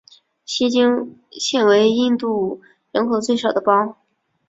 [0.45, 2.59] 锡金现为印度
[2.91, 3.95] 人口最少的邦。